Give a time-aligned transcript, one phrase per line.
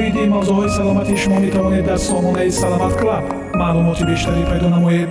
[0.00, 3.24] оиди мавзӯъҳои саломатии шумо метавонед дар сомонаи саломат клаб
[3.60, 5.10] маълумоти бештарӣ пайдо намоед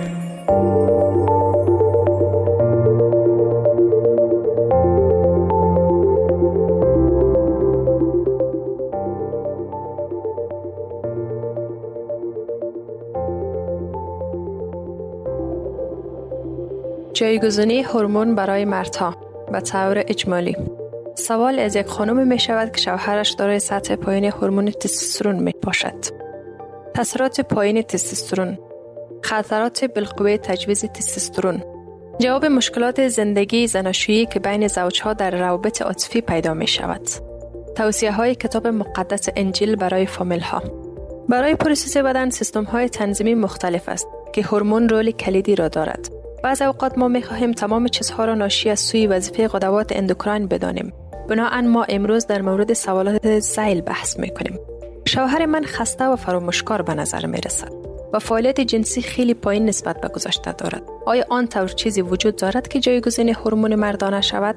[17.18, 19.14] جایگزینی هورمون برای مردها
[19.52, 20.56] به طور اجمالی
[21.15, 26.05] سوال از یک خانم می شود که شوهرش دارای سطح پایین هورمون تستوسترون می باشد.
[26.93, 28.57] تاثیرات پایین تستوسترون
[29.23, 31.63] خطرات بالقوه تجویز تستوسترون
[32.19, 37.09] جواب مشکلات زندگی زناشویی که بین زوجها در روابط عاطفی پیدا می شود.
[37.75, 40.63] توصیه های کتاب مقدس انجیل برای فامیل ها
[41.29, 46.09] برای process بدن سیستم های تنظیمی مختلف است که هورمون رول کلیدی را دارد.
[46.43, 50.93] بعض اوقات ما می خواهیم تمام چیزها را ناشی از سوی وظیفه قدوات اندوکراین بدانیم.
[51.29, 54.59] بناهن ما امروز در مورد سوالات زیل بحث می کنیم.
[55.05, 57.71] شوهر من خسته و فراموشکار به نظر می رسد
[58.13, 60.83] و فعالیت جنسی خیلی پایین نسبت به گذشته دارد.
[61.05, 64.55] آیا آن طور چیزی وجود دارد که جایگزین هورمون مردانه شود؟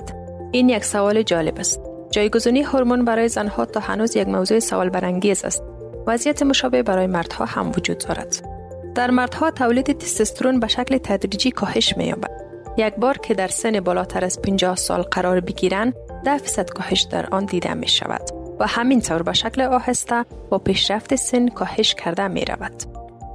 [0.52, 1.80] این یک سوال جالب است.
[2.10, 5.62] جایگزینی هورمون برای زنها تا هنوز یک موضوع سوال برانگیز است.
[6.06, 8.48] وضعیت مشابه برای مردها هم وجود دارد.
[8.94, 12.30] در مردها تولید تستوسترون به شکل تدریجی کاهش می یابد.
[12.76, 15.94] یک بار که در سن بالاتر از 50 سال قرار بگیرند،
[16.24, 18.30] ده فیصد کاهش در آن دیده می شود
[18.60, 22.82] و همین طور به شکل آهسته با پیشرفت سن کاهش کرده می رود.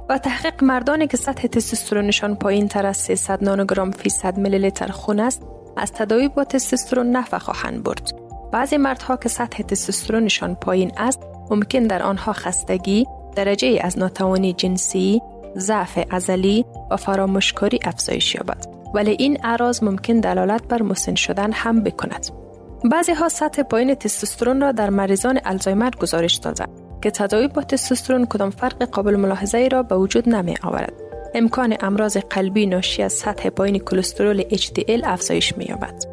[0.08, 4.86] و تحقیق مردانی که سطح تستوسترونشان پایین تر از 300 نانوگرام فی صد میلی لیتر
[4.86, 5.42] خون است
[5.76, 8.12] از تداوی با تستوسترون نفع خواهند برد.
[8.52, 11.20] بعضی مردها که سطح تستوسترونشان پایین است
[11.50, 15.22] ممکن در آنها خستگی، درجه از ناتوانی جنسی،
[15.58, 18.66] ضعف عضلی و فراموشکاری افزایش یابد.
[18.94, 22.39] ولی این اعراض ممکن دلالت بر مسن شدن هم بکند.
[22.84, 26.68] بعضی ها سطح پایین تستوسترون را در مریضان الزایمر گزارش دادند
[27.02, 30.92] که تداوی با تستوسترون کدام فرق قابل ملاحظه ای را به وجود نمی آورد.
[31.34, 36.04] امکان امراض قلبی ناشی از سطح پایین کلسترول HDL افزایش می یابد.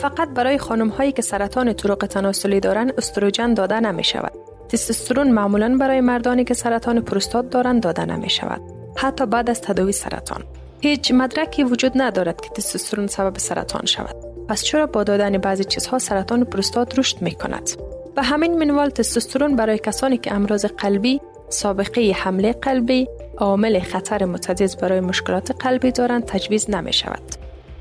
[0.00, 4.32] فقط برای خانم هایی که سرطان طرق تناسلی دارند استروژن داده نمی شود.
[4.68, 8.60] تستوسترون معمولا برای مردانی که سرطان پروستات دارند داده نمی شود.
[8.96, 10.44] حتی بعد از تداوی سرطان.
[10.80, 14.35] هیچ مدرکی وجود ندارد که تستوسترون سبب سرطان شود.
[14.48, 17.70] پس چرا با دادن بعضی چیزها سرطان پروستات رشد می کند؟
[18.16, 23.08] و همین منوال تستوسترون برای کسانی که امراض قلبی، سابقه حمله قلبی،
[23.38, 27.22] عامل خطر متعدد برای مشکلات قلبی دارند تجویز نمی شود.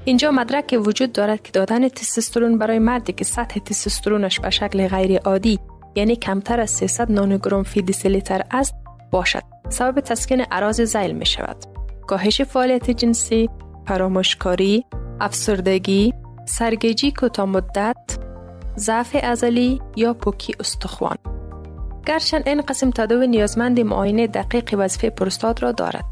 [0.05, 5.17] اینجا مدرک وجود دارد که دادن تستوسترون برای مردی که سطح تستوسترونش به شکل غیر
[5.17, 5.59] عادی
[5.95, 8.75] یعنی کمتر از 300 نانوگرم فی دیسیلیتر است
[9.11, 11.57] باشد سبب تسکین عراض زیل می شود
[12.07, 13.49] کاهش فعالیت جنسی
[13.87, 14.85] فراموشکاری
[15.21, 16.13] افسردگی
[16.45, 17.63] سرگیجی کوتاه
[18.77, 21.17] ضعف ازلی یا پوکی استخوان.
[22.05, 26.05] گرچند این قسم تداوی نیازمند معاینه دقیق وظیفه پروستات را دارد.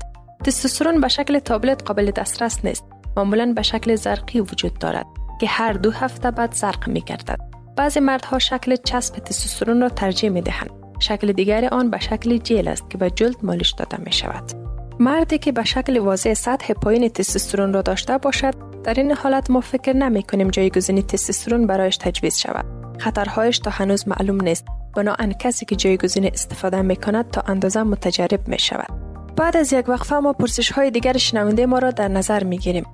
[0.44, 2.84] تستوسترون به شکل تابلت قابل دسترس نیست.
[3.18, 5.06] معمولا به شکل زرقی وجود دارد
[5.40, 7.40] که هر دو هفته بعد زرق می گردد
[7.76, 10.70] بعضی مردها شکل چسب تستوسترون را ترجیح می دهند
[11.00, 14.63] شکل دیگر آن به شکل جیل است که به جلد مالش داده می شود
[15.00, 18.54] مردی که به شکل واضح سطح پایین تستوسترون را داشته باشد
[18.84, 22.66] در این حالت ما فکر نمی کنیم جایگزینی تستوسترون برایش تجویز شود.
[23.00, 24.66] خطرهایش تا هنوز معلوم نیست.
[24.96, 28.88] بنابراین کسی که جایگزین استفاده می کند تا اندازه متجرب می شود
[29.36, 32.86] بعد از یک وقفه ما پرسش های دیگر شنونده ما را در نظر می گیریم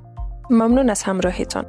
[0.50, 1.66] ممنون از همراهیتان.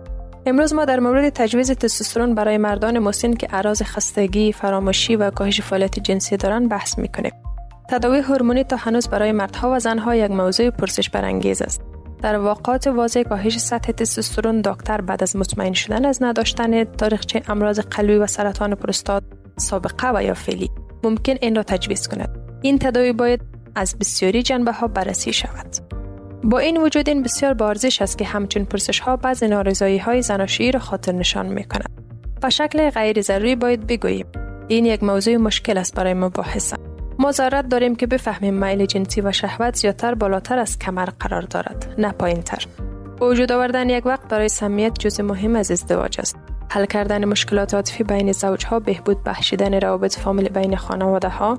[0.46, 5.60] امروز ما در مورد تجویز تستوسترون برای مردان مسن که اعراض خستگی، فراموشی و کاهش
[5.60, 7.32] فعالیت جنسی دارند بحث می‌کنیم.
[7.90, 11.82] تداوی هورمونی تا هنوز برای مردها و زنها یک موضوع پرسش برانگیز است.
[12.22, 17.80] در واقعات واضح کاهش سطح تستوسترون دکتر بعد از مطمئن شدن از نداشتن تاریخچه امراض
[17.80, 19.22] قلبی و سرطان پروستات
[19.56, 20.70] سابقه و یا فعلی
[21.04, 22.38] ممکن این را تجویز کند.
[22.62, 23.40] این تداوی باید
[23.74, 25.76] از بسیاری جنبه ها بررسی شود.
[26.44, 30.72] با این وجود این بسیار بارزش است که همچون پرسش ها بعض نارضایی های زناشویی
[30.72, 31.90] را خاطر نشان می کند.
[32.42, 34.26] به شکل غیر ضروری باید بگوییم
[34.68, 36.79] این یک موضوع مشکل است برای مباحثه.
[37.20, 41.94] ما ضرورت داریم که بفهمیم میل جنسی و شهوت زیادتر بالاتر از کمر قرار دارد
[41.98, 42.66] نه پایینتر.
[43.20, 46.36] وجود آوردن یک وقت برای سمیت جز مهم از ازدواج است.
[46.70, 51.58] حل کردن مشکلات عاطفی بین زوجها بهبود بخشیدن روابط فامیل بین خانواده ها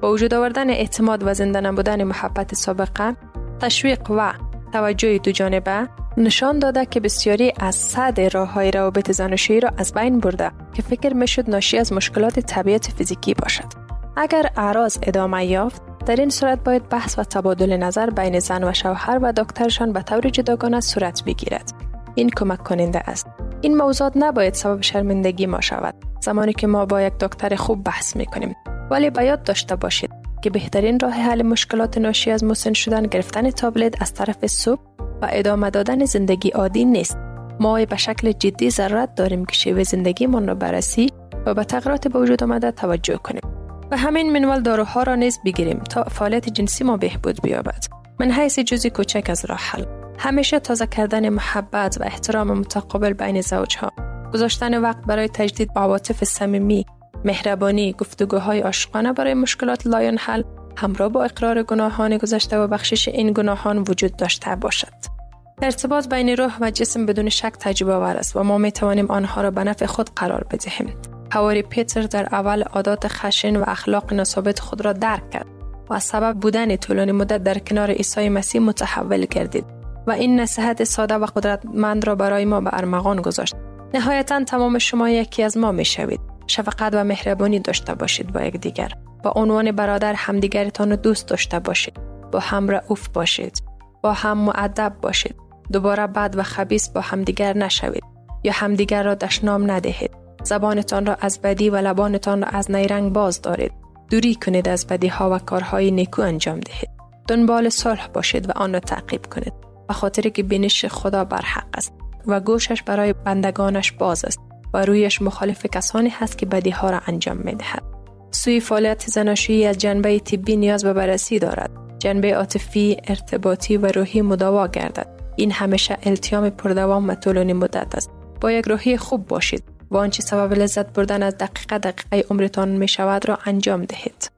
[0.00, 3.16] با وجود آوردن اعتماد و زنده نبودن محبت سابقه
[3.60, 4.32] تشویق و
[4.72, 9.94] توجه دو جانبه نشان داده که بسیاری از صد راه های روابط زناشویی را از
[9.94, 15.82] بین برده که فکر می‌شد ناشی از مشکلات طبیعت فیزیکی باشد اگر اعراض ادامه یافت
[16.06, 20.02] در این صورت باید بحث و تبادل نظر بین زن و شوهر و دکترشان به
[20.02, 21.72] طور جداگانه صورت بگیرد.
[22.14, 23.26] این کمک کننده است.
[23.60, 25.94] این موضوعات نباید سبب شرمندگی ما شود.
[26.20, 28.56] زمانی که ما با یک دکتر خوب بحث می کنیم
[28.90, 30.10] ولی باید داشته باشید
[30.42, 34.80] که بهترین راه حل مشکلات ناشی از مسن شدن گرفتن تابلت از طرف صبح
[35.22, 37.18] و ادامه دادن زندگی عادی نیست.
[37.60, 41.12] ما به شکل جدی ضرورت داریم که شیوه زندگیمان را بررسی
[41.46, 43.49] و به تغییرات به وجود آمده توجه کنیم.
[43.90, 47.84] و همین منوال داروها را نیز بگیریم تا فعالیت جنسی ما بهبود بیابد
[48.20, 49.84] من حیث جزی کوچک از راه حل
[50.18, 53.92] همیشه تازه کردن محبت و احترام متقابل بین زوجها
[54.32, 56.86] گذاشتن وقت برای تجدید عواطف صمیمی
[57.24, 60.42] مهربانی گفتگوهای عاشقانه برای مشکلات لاین حل
[60.76, 65.20] همراه با اقرار گناهان گذشته و بخشش این گناهان وجود داشته باشد.
[65.62, 69.42] ارتباط بین روح و جسم بدون شک تجربه آور است و ما می توانیم آنها
[69.42, 70.94] را به نفع خود قرار بدهیم.
[71.32, 75.46] حواری پیتر در اول عادات خشن و اخلاق ناثابت خود را درک کرد
[75.90, 79.64] و سبب بودن طولانی مدت در کنار عیسی مسیح متحول گردید
[80.06, 83.54] و این نصیحت ساده و قدرتمند را برای ما به ارمغان گذاشت.
[83.94, 86.20] نهایتا تمام شما یکی از ما می شوید.
[86.46, 88.92] شفقت و مهربانی داشته باشید با یکدیگر.
[89.24, 91.94] با عنوان برادر همدیگرتان رو دوست داشته باشید.
[92.32, 93.62] با هم رعوف باشید.
[94.02, 95.36] با هم معدب باشید.
[95.72, 98.04] دوباره بد و خبیس با همدیگر نشوید.
[98.44, 100.19] یا همدیگر را دشنام ندهید.
[100.44, 103.72] زبانتان را از بدی و لبانتان را از نیرنگ باز دارید
[104.10, 106.90] دوری کنید از بدی ها و کارهای نیکو انجام دهید
[107.28, 109.52] دنبال صلح باشید و آن را تعقیب کنید
[109.88, 111.92] به خاطر که بینش خدا بر حق است
[112.26, 114.40] و گوشش برای بندگانش باز است
[114.74, 117.82] و رویش مخالف کسانی هست که بدی ها را انجام می دهد.
[118.30, 121.70] سوی فعالیت زناشویی از جنبه طبی نیاز به بررسی دارد.
[121.98, 125.06] جنبه عاطفی، ارتباطی و روحی مداوا گردد.
[125.36, 128.10] این همیشه التیام پردوام و طولانی مدت است.
[128.40, 132.88] با یک روحی خوب باشید و آنچه سبب لذت بردن از دقیقه دقیقه عمرتان می
[132.88, 134.30] شود را انجام دهید.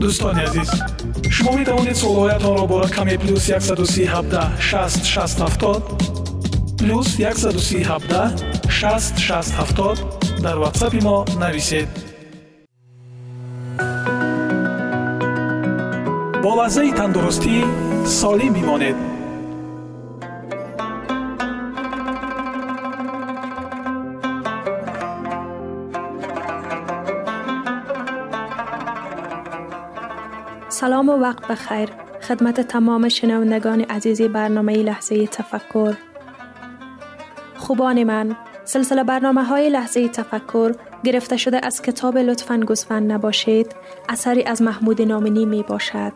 [0.00, 0.70] دوستان عزیز
[1.30, 2.04] شما می توانید
[2.42, 6.02] ما را با رقم پلوس 137 60 60 70
[6.78, 9.98] پلوس 137 60 60 70
[10.42, 11.88] در واتساپ ما نویسید
[16.42, 17.64] با لحظه تندرستی
[18.04, 19.13] سالم بمانید
[30.84, 31.88] سلام و وقت بخیر.
[32.22, 35.94] خدمت تمام شنوندگان عزیز برنامه لحظه تفکر.
[37.56, 40.74] خوبان من سلسله برنامه های لحظه تفکر
[41.04, 43.74] گرفته شده از کتاب لطفا گسفند نباشید.
[44.08, 46.12] اثری از محمود نامنی می باشد.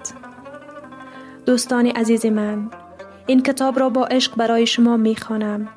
[1.46, 2.70] دوستان عزیز من
[3.26, 5.68] این کتاب را با عشق برای شما می خوانم.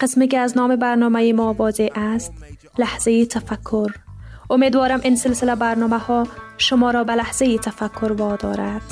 [0.00, 2.32] قسمی که از نام برنامه ما واضح است
[2.78, 4.07] لحظه تفکر.
[4.50, 6.26] امیدوارم این سلسله برنامه ها
[6.58, 8.82] شما را به لحظه تفکر وادارد.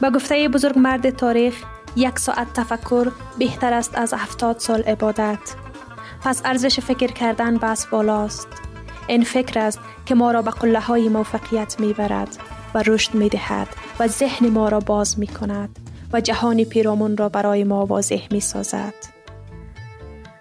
[0.00, 1.62] به گفته بزرگ مرد تاریخ
[1.96, 5.38] یک ساعت تفکر بهتر است از هفتاد سال عبادت.
[6.22, 8.48] پس ارزش فکر کردن بس بالاست.
[9.06, 12.36] این فکر است که ما را به قله های موفقیت می برد
[12.74, 13.68] و رشد می دهد
[13.98, 15.78] و ذهن ما را باز می کند
[16.12, 18.94] و جهان پیرامون را برای ما واضح می سازد.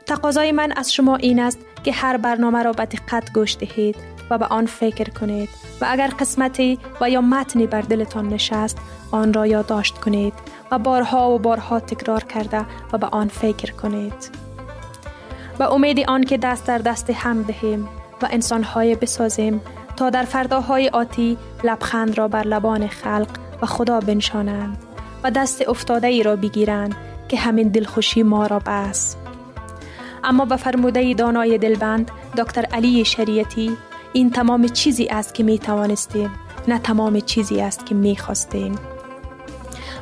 [0.05, 3.95] تقاضای من از شما این است که هر برنامه را به دقت گوش دهید
[4.29, 5.49] و به آن فکر کنید
[5.81, 8.77] و اگر قسمتی و یا متنی بر دلتان نشست
[9.11, 10.33] آن را یادداشت کنید
[10.71, 14.29] و بارها و بارها تکرار کرده و به آن فکر کنید.
[15.59, 17.89] و امید آن که دست در دست هم دهیم
[18.21, 19.61] و انسانهای بسازیم
[19.95, 23.27] تا در فرداهای آتی لبخند را بر لبان خلق
[23.61, 24.77] و خدا بنشانند
[25.23, 26.95] و دست افتاده ای را بگیرند
[27.27, 29.15] که همین دلخوشی ما را بس.
[30.23, 33.77] اما به فرموده دانای دلبند دکتر علی شریعتی
[34.13, 36.31] این تمام چیزی است که می توانستیم
[36.67, 38.75] نه تمام چیزی است که می خواستیم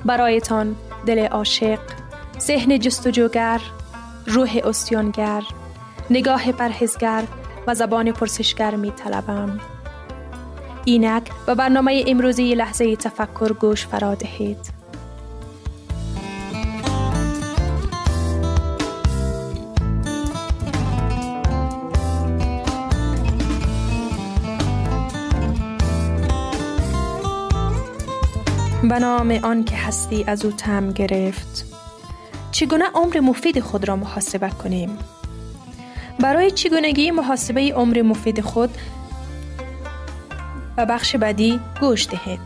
[0.06, 1.80] برایتان دل عاشق
[2.40, 3.62] ذهن جستجوگر
[4.28, 5.44] روح استیانگر
[6.10, 7.24] نگاه پرهزگر
[7.68, 9.60] و زبان پرسشگر می طلبم.
[10.86, 14.77] اینک به برنامه امروزی لحظه تفکر گوش فرا دهید.
[28.90, 31.66] به نام آن که هستی از او تم گرفت.
[32.52, 34.98] چگونه عمر مفید خود را محاسبه کنیم؟
[36.20, 38.70] برای چگونگی محاسبه عمر مفید خود
[40.76, 42.40] به بخش بعدی گوش دهید.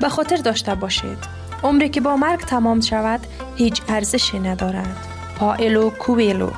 [0.00, 1.18] به خاطر داشته باشید
[1.62, 3.20] عمری که با مرگ تمام شود
[3.56, 4.96] هیچ ارزشی ندارد.
[5.38, 6.50] پائلو کویلو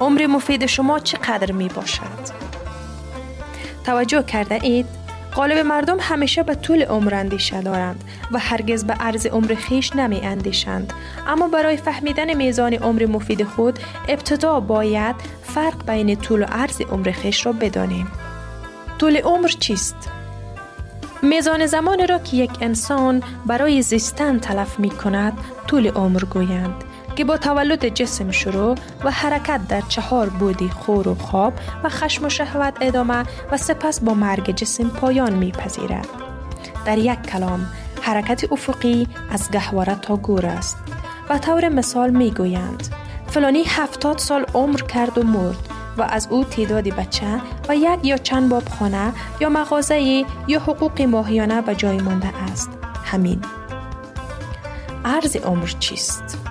[0.00, 2.46] عمر مفید شما چقدر می باشد
[3.84, 5.05] توجه کرده اید؟
[5.36, 10.20] غالب مردم همیشه به طول عمر اندیشه دارند و هرگز به عرض عمر خیش نمی
[10.20, 10.92] اندیشند.
[11.26, 13.78] اما برای فهمیدن میزان عمر مفید خود
[14.08, 18.08] ابتدا باید فرق بین طول و عرض عمر خیش را بدانیم.
[18.98, 19.96] طول عمر چیست؟
[21.22, 25.32] میزان زمان را که یک انسان برای زیستن تلف می کند
[25.66, 26.84] طول عمر گویند.
[27.16, 31.52] که با تولد جسم شروع و حرکت در چهار بودی خور و خواب
[31.84, 36.08] و خشم و شهوت ادامه و سپس با مرگ جسم پایان میپذیرد.
[36.84, 37.66] در یک کلام
[38.02, 40.76] حرکت افقی از گهواره تا گور است
[41.30, 42.88] و طور مثال می گویند
[43.26, 45.68] فلانی هفتاد سال عمر کرد و مرد
[45.98, 51.02] و از او تعداد بچه و یک یا چند باب خانه یا مغازه یا حقوق
[51.02, 52.70] ماهیانه به جای مانده است
[53.04, 53.40] همین
[55.04, 56.45] عرض عمر چیست؟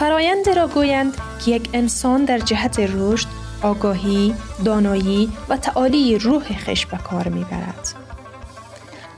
[0.00, 3.26] فرایند را گویند که یک انسان در جهت رشد،
[3.62, 7.94] آگاهی، دانایی و تعالی روح خش به کار می‌برد.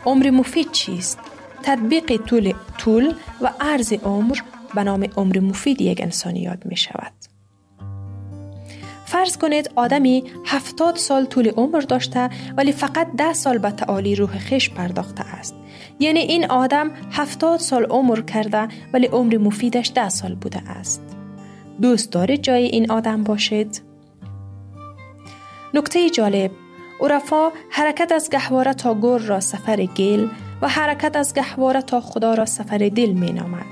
[0.06, 1.18] عمر مفید چیست؟
[1.62, 4.38] تطبیق طول, طول و عرض عمر
[4.74, 7.12] به نام عمر مفید یک انسان یاد می شود.
[9.06, 14.38] فرض کنید آدمی هفتاد سال طول عمر داشته ولی فقط ده سال به تعالی روح
[14.38, 15.54] خش پرداخته است.
[16.02, 21.02] یعنی این آدم هفتاد سال عمر کرده ولی عمر مفیدش ده سال بوده است.
[21.82, 23.82] دوست دارید جای این آدم باشید؟
[25.74, 26.50] نکته جالب
[27.00, 30.28] عرفا حرکت از گهواره تا گور را سفر گل
[30.62, 33.66] و حرکت از گهواره تا خدا را سفر دل می نامد.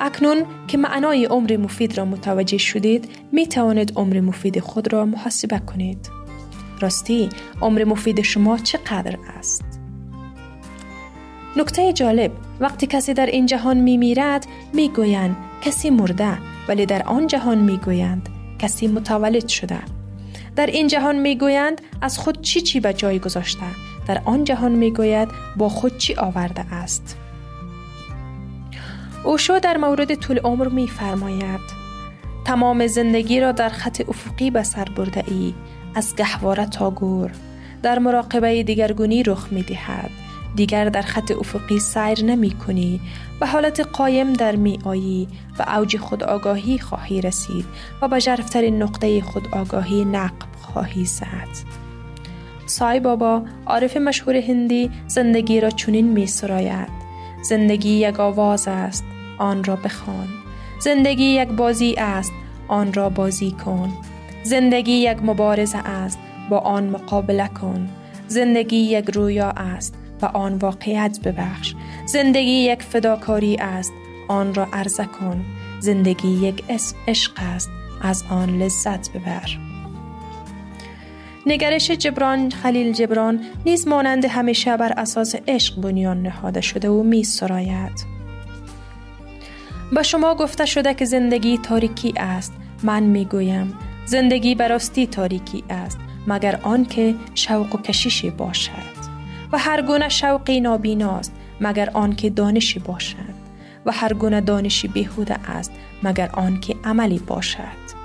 [0.00, 5.58] اکنون که معنای عمر مفید را متوجه شدید می توانید عمر مفید خود را محاسبه
[5.58, 6.10] کنید.
[6.80, 7.28] راستی
[7.62, 9.79] عمر مفید شما چقدر است؟
[11.56, 16.38] نکته جالب وقتی کسی در این جهان می میرد می گویند کسی مرده
[16.68, 18.28] ولی در آن جهان می گویند
[18.58, 19.78] کسی متولد شده.
[20.56, 23.66] در این جهان می گویند از خود چی چی به جای گذاشته
[24.06, 27.16] در آن جهان می گوید با خود چی آورده است.
[29.24, 31.60] اوشو در مورد طول عمر می فرماید
[32.44, 35.54] تمام زندگی را در خط افقی به سر برده ای
[35.94, 37.30] از گهواره تا گور
[37.82, 40.10] در مراقبه دیگرگونی رخ می دهد
[40.56, 43.00] دیگر در خط افقی سیر نمی کنی
[43.40, 45.28] به حالت قایم در می آیی
[45.58, 47.64] و اوج خود آگاهی خواهی رسید
[48.02, 51.80] و به جرفترین نقطه خود آگاهی نقب خواهی زد.
[52.66, 56.88] سای بابا عارف مشهور هندی زندگی را چنین می سراید
[57.42, 59.04] زندگی یک آواز است
[59.38, 60.28] آن را بخوان.
[60.80, 62.32] زندگی یک بازی است
[62.68, 63.92] آن را بازی کن.
[64.42, 66.18] زندگی یک مبارزه است
[66.50, 67.88] با آن مقابله کن.
[68.28, 71.74] زندگی یک رویا است و آن واقعیت ببخش.
[72.06, 73.92] زندگی یک فداکاری است.
[74.28, 75.44] آن را عرضه کن.
[75.80, 77.70] زندگی یک اسم عشق است.
[78.02, 79.58] از آن لذت ببر.
[81.46, 87.24] نگرش جبران خلیل جبران نیز مانند همیشه بر اساس عشق بنیان نهاده شده و می
[87.24, 88.06] سراید.
[89.92, 92.52] به شما گفته شده که زندگی تاریکی است.
[92.82, 93.74] من می گویم
[94.06, 98.99] زندگی براستی تاریکی است مگر آنکه شوق و کشیشی باشد.
[99.52, 103.40] و هر گونه شوقی نابیناست مگر آنکه دانشی باشد
[103.86, 108.00] و هر گونه دانشی بیهوده است مگر آنکه عملی باشد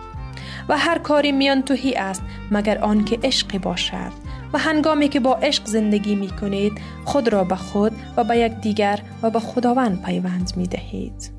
[0.69, 4.11] و هر کاری میان توهی است مگر آنکه عشقی باشد
[4.53, 6.73] و هنگامی که با عشق زندگی می کنید
[7.05, 11.31] خود را به خود و به یک دیگر و به خداوند پیوند می دهید.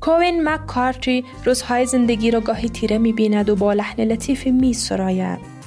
[0.00, 4.72] کوین مک کارتری روزهای زندگی را گاهی تیره می بیند و با لحن لطیفی می
[4.72, 5.57] سراید.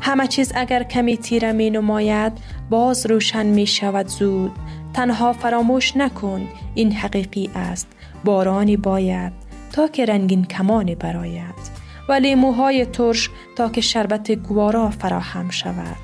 [0.00, 2.32] همه چیز اگر کمی تیره می نماید
[2.70, 4.52] باز روشن می شود زود.
[4.94, 7.88] تنها فراموش نکن این حقیقی است.
[8.24, 9.32] بارانی باید
[9.72, 11.78] تا که رنگین کمانی براید.
[12.08, 15.96] و لیموهای ترش تا که شربت گوارا فراهم شود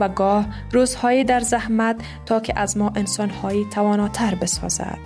[0.00, 4.98] و گاه روزهایی در زحمت تا که از ما انسانهایی تواناتر بسازد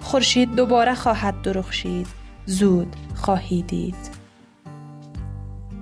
[0.00, 2.06] خورشید دوباره خواهد درخشید
[2.46, 4.17] زود خواهی دید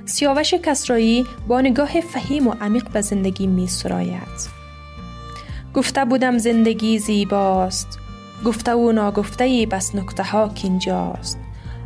[0.07, 4.57] سیاوش کسرایی با نگاه فهیم و عمیق به زندگی می سراید.
[5.75, 7.99] گفته بودم زندگی زیباست.
[8.45, 11.39] گفته و ناگفته بس نکته ها کینجاست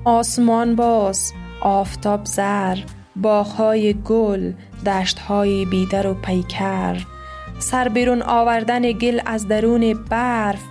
[0.04, 2.78] آسمان باز آفتاب زر
[3.16, 4.52] باغهای گل
[4.86, 6.96] دشتهای بیدر و پیکر.
[7.58, 10.62] سر بیرون آوردن گل از درون برف.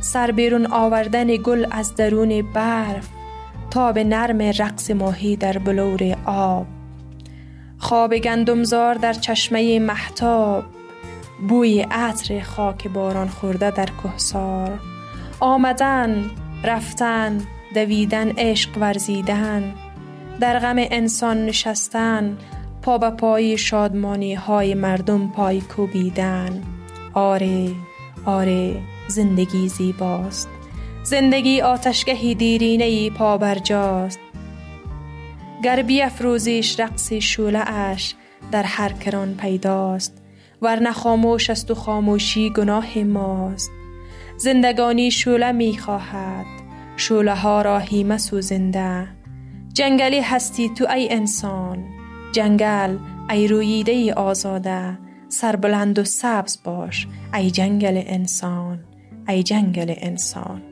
[0.00, 3.08] سر بیرون آوردن گل از درون برف.
[3.72, 6.66] تا به نرم رقص ماهی در بلور آب.
[7.78, 10.64] خواب گندمزار در چشمه محتاب
[11.48, 14.78] بوی عطر خاک باران خورده در کهسار.
[15.40, 16.30] آمدن
[16.64, 17.38] رفتن
[17.74, 19.74] دویدن عشق ورزیدن.
[20.40, 22.38] در غم انسان نشستن
[22.82, 26.62] پا به پای شادمانی های مردم پای کوبیدن.
[27.14, 27.68] آره
[28.24, 28.74] آره
[29.08, 30.48] زندگی زیباست.
[31.04, 34.20] زندگی آتشگهی دیرینه پا برجاست
[35.62, 38.14] گر بیافروزیش رقص شوله اش
[38.52, 40.22] در هر کران پیداست
[40.62, 43.70] ورنه خاموش است و خاموشی گناه ماست.
[44.36, 46.46] زندگانی شوله می خواهد
[46.96, 49.08] شوله ها را هیمه سوزنده
[49.72, 51.84] جنگلی هستی تو ای انسان
[52.32, 52.96] جنگل
[53.30, 54.98] ای رویده ای آزاده.
[55.28, 58.84] سربلند و سبز باش ای جنگل انسان
[59.28, 60.71] ای جنگل انسان.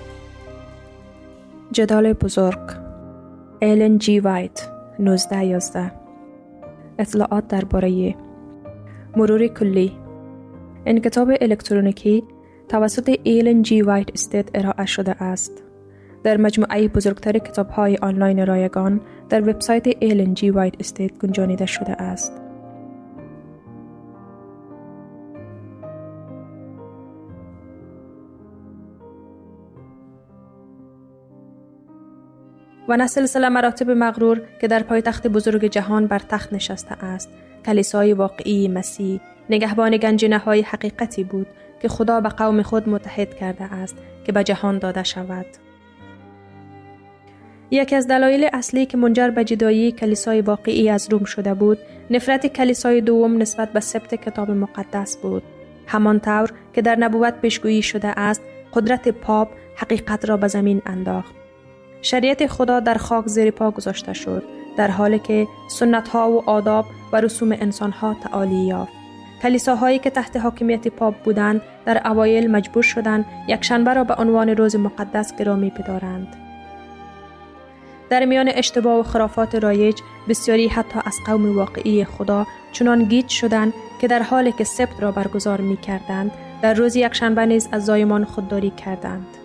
[1.73, 2.59] جدال بزرگ.
[3.61, 4.19] Ellen G.
[4.19, 5.91] White 1911
[6.99, 8.15] اطلاعات درباره
[9.17, 9.91] مرور کلی.
[10.85, 12.23] این کتاب الکترونیکی
[12.69, 13.81] توسط Ellen G.
[13.81, 15.63] White Estate ارائه شده است.
[16.23, 20.49] در مجموعه بزرگتر کتاب های آنلاین رایگان در وبسایت Ellen G.
[20.49, 22.41] White Estate گنجانیده شده است.
[32.91, 37.29] و نه سلسله مراتب مغرور که در پایتخت بزرگ جهان بر تخت نشسته است
[37.65, 41.47] کلیسای واقعی مسیح نگهبان گنجینه های حقیقتی بود
[41.81, 45.45] که خدا به قوم خود متحد کرده است که به جهان داده شود.
[47.71, 51.77] یکی از دلایل اصلی که منجر به جدایی کلیسای واقعی از روم شده بود،
[52.09, 55.43] نفرت کلیسای دوم نسبت به سبت کتاب مقدس بود.
[55.87, 58.41] همانطور که در نبوت پیشگویی شده است،
[58.73, 61.40] قدرت پاپ حقیقت را به زمین انداخت.
[62.01, 64.43] شریعت خدا در خاک زیر پا گذاشته شد
[64.77, 68.93] در حالی که سنت ها و آداب و رسوم انسان ها تعالی یافت.
[69.41, 74.49] کلیساهایی که تحت حاکمیت پاپ بودند در اوایل مجبور شدند یک شنبه را به عنوان
[74.49, 76.27] روز مقدس گرامی بدارند.
[78.09, 83.73] در میان اشتباه و خرافات رایج بسیاری حتی از قوم واقعی خدا چنان گیج شدند
[84.01, 88.25] که در حالی که سبت را برگزار می کردند در روز یکشنبه نیز از زایمان
[88.25, 89.40] خودداری کردند.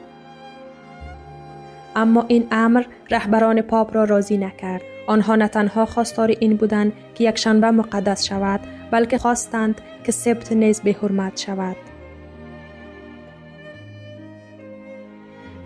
[1.97, 4.83] اما این امر رهبران پاپ را راضی نکرد.
[5.07, 10.53] آنها نه تنها خواستار این بودند که یک شنبه مقدس شود بلکه خواستند که سبت
[10.53, 11.77] نیز به حرمت شود.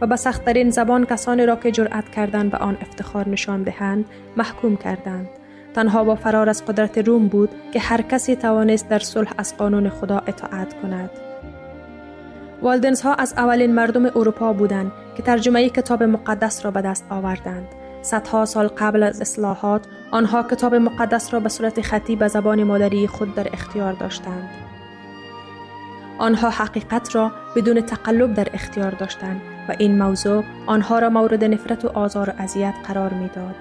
[0.01, 4.05] و به سختترین زبان کسانی را که جرأت کردند به آن افتخار نشان دهند
[4.37, 5.29] محکوم کردند.
[5.75, 9.88] تنها با فرار از قدرت روم بود که هر کسی توانست در صلح از قانون
[9.88, 11.11] خدا اطاعت کند.
[12.62, 17.68] والدنز ها از اولین مردم اروپا بودند که ترجمه کتاب مقدس را به دست آوردند.
[18.03, 23.07] صدها سال قبل از اصلاحات آنها کتاب مقدس را به صورت خطی به زبان مادری
[23.07, 24.49] خود در اختیار داشتند.
[26.18, 31.85] آنها حقیقت را بدون تقلب در اختیار داشتند و این موضوع آنها را مورد نفرت
[31.85, 33.57] و آزار و اذیت قرار می‌داد.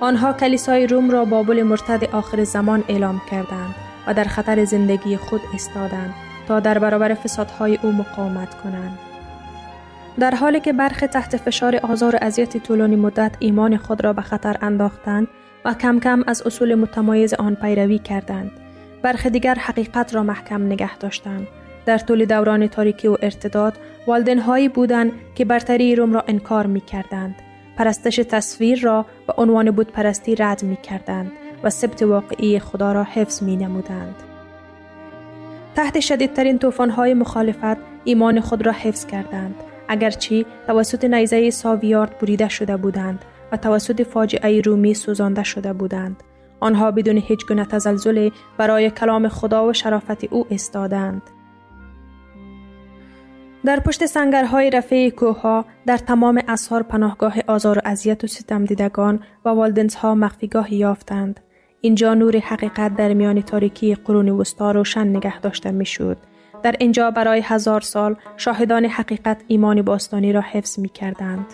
[0.00, 3.74] آنها کلیسای روم را بابل مرتد آخر زمان اعلام کردند
[4.06, 6.14] و در خطر زندگی خود استادند
[6.50, 8.98] تا در برابر فسادهای او مقاومت کنند.
[10.18, 14.22] در حالی که برخی تحت فشار آزار و اذیت طولانی مدت ایمان خود را به
[14.22, 15.28] خطر انداختند
[15.64, 18.50] و کم کم از اصول متمایز آن پیروی کردند
[19.02, 21.46] برخی دیگر حقیقت را محکم نگه داشتند
[21.86, 27.34] در طول دوران تاریکی و ارتداد والدنهایی بودند که برتری روم را انکار می کردند.
[27.76, 31.32] پرستش تصویر را به عنوان بود پرستی رد می کردند
[31.62, 34.29] و سبت واقعی خدا را حفظ می نمودند.
[35.80, 36.58] تحت شدیدترین
[36.96, 39.54] های مخالفت ایمان خود را حفظ کردند.
[39.88, 46.22] اگرچه توسط نیزه ساویارد بریده شده بودند و توسط فاجعه رومی سوزانده شده بودند.
[46.60, 51.22] آنها بدون هیچ گونه تزلزل برای کلام خدا و شرافت او استادند
[53.64, 59.20] در پشت سنگرهای رفیع کوه در تمام اسهار پناهگاه آزار و اذیت و ستم دیدگان
[59.44, 61.40] و والدنزها مخفیگاهی یافتند.
[61.80, 66.16] اینجا نور حقیقت در میان تاریکی قرون وسطا روشن نگه داشته می‌شد
[66.62, 71.46] در اینجا برای هزار سال شاهدان حقیقت ایمان باستانی را حفظ می کردند.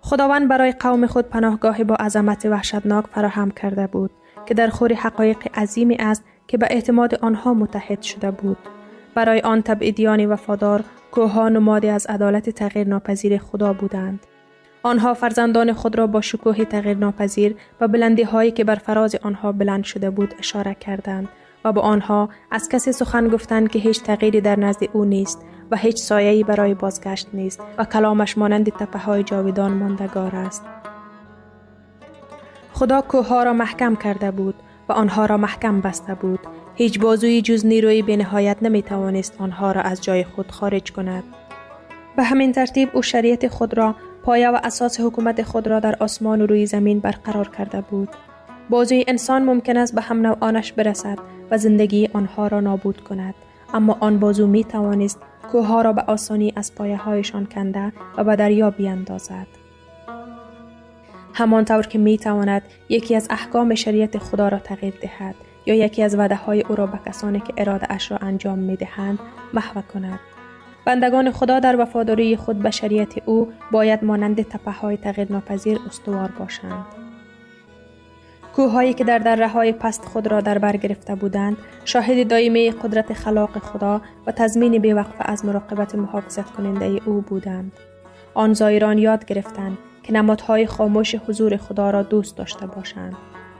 [0.00, 4.10] خداوند برای قوم خود پناهگاه با عظمت وحشتناک فراهم کرده بود
[4.46, 8.58] که در خور حقایق عظیمی است که به اعتماد آنها متحد شده بود.
[9.14, 14.26] برای آن تبعیدیان وفادار کوها نمادی از عدالت تغییر ناپذیر خدا بودند.
[14.82, 19.52] آنها فرزندان خود را با شکوه تغییر ناپذیر و بلندی هایی که بر فراز آنها
[19.52, 21.28] بلند شده بود اشاره کردند
[21.64, 25.76] و با آنها از کسی سخن گفتند که هیچ تغییری در نزد او نیست و
[25.76, 30.62] هیچ سایه‌ای برای بازگشت نیست و کلامش مانند تپه های جاویدان ماندگار است.
[32.72, 34.54] خدا کوه را محکم کرده بود
[34.88, 36.40] و آنها را محکم بسته بود.
[36.74, 41.24] هیچ بازوی جز نیروی به نهایت نمی توانست آنها را از جای خود خارج کند.
[42.16, 46.40] به همین ترتیب او شریعت خود را پایه و اساس حکومت خود را در آسمان
[46.40, 48.08] و روی زمین برقرار کرده بود.
[48.70, 51.18] بازوی انسان ممکن است به هم نوعانش برسد
[51.50, 53.34] و زندگی آنها را نابود کند.
[53.74, 55.20] اما آن بازو می توانست
[55.52, 59.46] کوه را به آسانی از پایه هایشان کنده و به دریا بیاندازد
[61.34, 65.34] همانطور که می تواند یکی از احکام شریعت خدا را تغییر دهد
[65.66, 68.76] یا یکی از وعده های او را به کسانی که اراده اش را انجام می
[68.76, 69.18] دهند
[69.54, 70.20] محو کند.
[70.84, 76.30] بندگان خدا در وفاداری خود به شریعت او باید مانند تپه های تغییر ناپذیر استوار
[76.38, 76.84] باشند.
[78.56, 83.12] کوههایی که در دره های پست خود را در بر گرفته بودند شاهد دائمه قدرت
[83.12, 87.72] خلاق خدا و تضمین بیوقفه از مراقبت محافظت کننده او بودند.
[88.34, 93.16] آن زایران یاد گرفتند که نمادهای خاموش حضور خدا را دوست داشته باشند.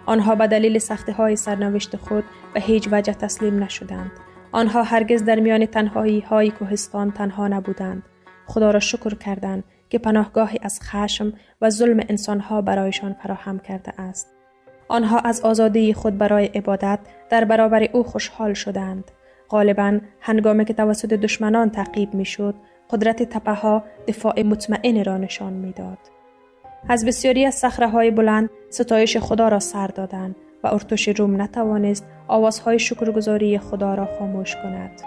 [0.06, 4.10] آنها به دلیل سختی های سرنوشت خود به هیچ وجه تسلیم نشدند.
[4.52, 8.02] آنها هرگز در میان تنهایی های کوهستان تنها نبودند
[8.46, 14.28] خدا را شکر کردند که پناهگاهی از خشم و ظلم انسانها برایشان فراهم کرده است
[14.88, 16.98] آنها از آزادی خود برای عبادت
[17.30, 19.04] در برابر او خوشحال شدند.
[19.50, 22.54] غالبا هنگامی که توسط دشمنان تعقیب می‌شد
[22.90, 25.98] قدرت تپه ها دفاع مطمئن را نشان می‌داد.
[26.88, 32.78] از بسیاری از صخره بلند ستایش خدا را سر دادند و ارتش روم نتوانست آوازهای
[32.78, 35.02] شکرگزاری خدا را خاموش کند.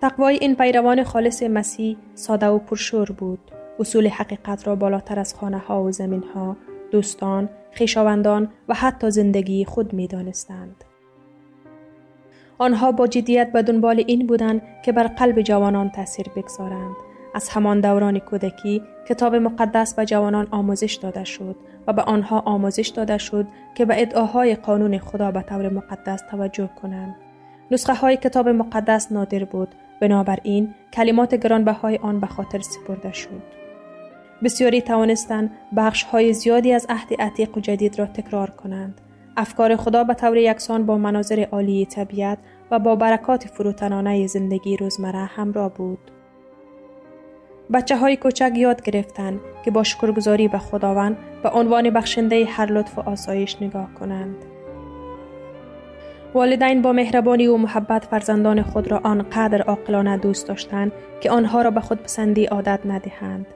[0.00, 3.38] تقوای این پیروان خالص مسیح ساده و پرشور بود.
[3.78, 6.56] اصول حقیقت را بالاتر از خانه ها و زمین ها،
[6.90, 10.84] دوستان، خیشاوندان و حتی زندگی خود می دانستند.
[12.58, 16.96] آنها با جدیت به دنبال این بودند که بر قلب جوانان تاثیر بگذارند.
[17.36, 22.88] از همان دوران کودکی کتاب مقدس به جوانان آموزش داده شد و به آنها آموزش
[22.88, 27.14] داده شد که به ادعاهای قانون خدا به طور مقدس توجه کنند.
[27.70, 29.68] نسخه های کتاب مقدس نادر بود
[30.00, 33.42] بنابراین کلمات گرانبهای آن به خاطر سپرده شد.
[34.42, 39.00] بسیاری توانستند بخش های زیادی از عهد عتیق و جدید را تکرار کنند.
[39.36, 42.38] افکار خدا به طور یکسان با مناظر عالی طبیعت
[42.70, 46.15] و با برکات فروتنانه زندگی روزمره همراه بود.
[47.72, 52.98] بچه های کوچک یاد گرفتند که با شکرگزاری به خداوند به عنوان بخشنده هر لطف
[52.98, 54.36] و آسایش نگاه کنند.
[56.34, 61.70] والدین با مهربانی و محبت فرزندان خود را آنقدر عاقلانه دوست داشتند که آنها را
[61.70, 63.46] به خود پسندی عادت ندهند.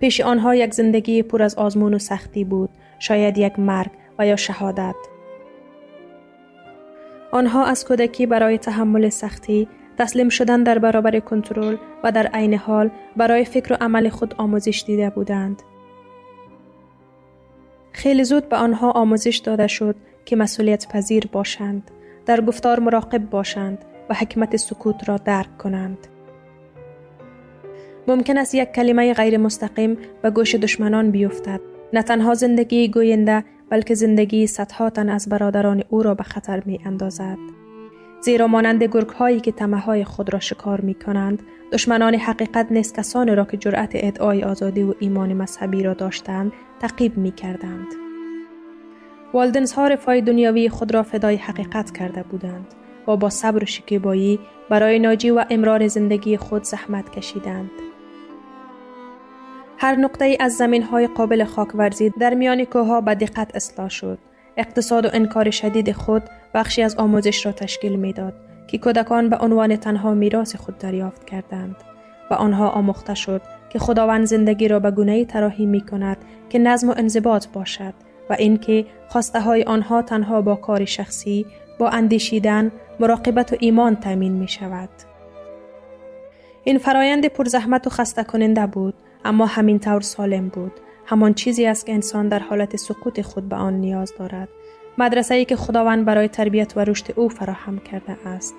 [0.00, 4.36] پیش آنها یک زندگی پر از آزمون و سختی بود، شاید یک مرگ و یا
[4.36, 4.94] شهادت.
[7.32, 12.90] آنها از کودکی برای تحمل سختی تسلیم شدن در برابر کنترل و در عین حال
[13.16, 15.62] برای فکر و عمل خود آموزش دیده بودند.
[17.92, 21.90] خیلی زود به آنها آموزش داده شد که مسئولیت پذیر باشند،
[22.26, 23.78] در گفتار مراقب باشند
[24.10, 26.06] و حکمت سکوت را درک کنند.
[28.08, 31.60] ممکن است یک کلمه غیر مستقیم به گوش دشمنان بیفتد
[31.92, 36.80] نه تنها زندگی گوینده بلکه زندگی صدها تن از برادران او را به خطر می
[36.84, 37.38] اندازد.
[38.20, 42.94] زیرا مانند گرگ هایی که تمه های خود را شکار می کنند دشمنان حقیقت نیست
[42.94, 47.86] کسانی را که جرأت ادعای آزادی و ایمان مذهبی را داشتند تقیب می کردند.
[49.34, 52.66] والدنز ها رفای دنیاوی خود را فدای حقیقت کرده بودند
[53.08, 57.70] و با صبر و شکیبایی برای ناجی و امرار زندگی خود زحمت کشیدند.
[59.78, 64.18] هر نقطه از زمین های قابل خاک ورزید در میان کوه به دقت اصلاح شد.
[64.56, 66.22] اقتصاد و انکار شدید خود
[66.56, 68.34] بخشی از آموزش را تشکیل می‌داد
[68.66, 71.76] که کودکان به عنوان تنها میراث خود دریافت کردند
[72.30, 76.16] و آنها آموخته شد که خداوند زندگی را به گونه تراحی می کند
[76.48, 77.94] که نظم و انضباط باشد
[78.30, 81.46] و اینکه خواسته های آنها تنها با کار شخصی
[81.78, 84.88] با اندیشیدن مراقبت و ایمان تامین می شود.
[86.64, 90.72] این فرایند پرزحمت و خسته کننده بود اما همین طور سالم بود
[91.06, 94.48] همان چیزی است که انسان در حالت سقوط خود به آن نیاز دارد
[94.98, 98.54] مدرسه ای که خداوند برای تربیت و رشد او فراهم کرده است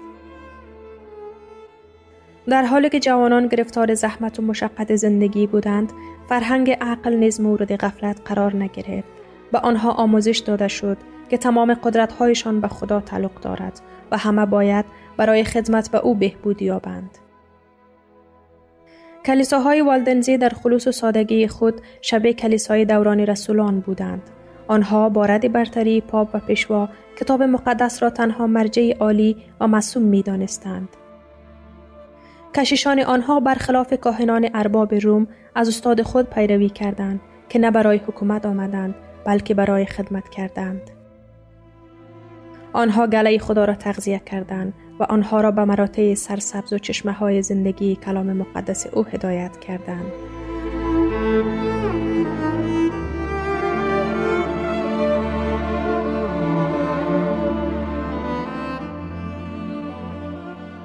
[2.50, 5.94] در حالی که جوانان گرفتار زحمت و مشقت زندگی بودند
[6.30, 9.08] فرهنگ عقل نیز مورد غفلت قرار نگرفت
[9.52, 10.98] به آنها آموزش داده شد
[11.30, 14.86] که تمام قدرتهایشان به خدا تعلق دارد و همه باید
[15.18, 17.18] برای خدمت به او بهبود یابند
[19.26, 24.22] کلیساهای والدنزی در خلوص و سادگی خود شبه کلیسای دوران رسولان بودند.
[24.68, 30.04] آنها با رد برتری پاپ و پیشوا کتاب مقدس را تنها مرجع عالی و مسوم
[30.04, 30.90] می دانستند.
[32.56, 38.46] کشیشان آنها برخلاف کاهنان ارباب روم از استاد خود پیروی کردند که نه برای حکومت
[38.46, 40.82] آمدند بلکه برای خدمت کردند.
[42.74, 47.42] آنها گله خدا را تغذیه کردند و آنها را به مراتع سرسبز و چشمه های
[47.42, 50.12] زندگی کلام مقدس او هدایت کردند.